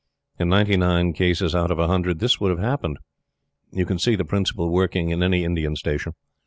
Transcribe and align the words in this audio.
In 0.39 0.49
ninety 0.49 0.77
nine 0.77 1.13
cases 1.13 1.53
out 1.53 1.69
of 1.69 1.77
a 1.77 1.85
hundred 1.85 2.17
this 2.17 2.39
would 2.39 2.49
have 2.49 2.57
happened. 2.57 2.97
You 3.71 3.85
can 3.85 3.99
see 3.99 4.15
the 4.15 4.25
principle 4.25 4.71
working 4.71 5.11
in 5.11 5.21
any 5.21 5.43
Indian 5.43 5.75
Station. 5.75 6.13